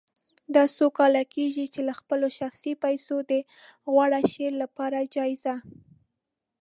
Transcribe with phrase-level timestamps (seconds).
[0.55, 3.31] دا څو کاله کېږي چې له خپلو شخصي پیسو د
[3.91, 5.55] غوره شعر لپاره جایزه